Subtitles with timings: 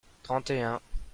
[0.23, 0.81] trente et un.